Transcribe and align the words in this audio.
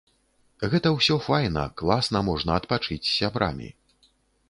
Гэта 0.71 0.91
ўсё 0.95 1.17
файна, 1.27 1.67
класна 1.83 2.25
можна 2.33 2.51
адпачыць 2.63 3.01
з 3.07 3.11
сябрамі. 3.19 3.73